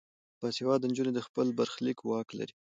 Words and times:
باسواده 0.39 0.85
نجونې 0.91 1.11
د 1.15 1.19
خپل 1.27 1.47
برخلیک 1.57 1.97
واک 2.01 2.27
لري. 2.39 2.53